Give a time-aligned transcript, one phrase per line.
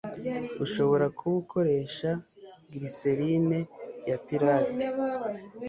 [0.65, 2.09] Ushobora kuba ukoresha
[2.71, 3.59] glycerine
[4.07, 4.85] ya pirate